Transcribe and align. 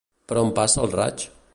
Per 0.31 0.37
on 0.43 0.49
passa 0.61 0.83
el 0.87 0.91
raig? 0.97 1.31